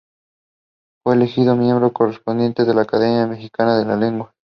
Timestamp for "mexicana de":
3.27-3.85